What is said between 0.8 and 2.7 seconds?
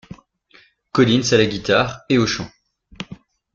Collins à la guitare et au chant.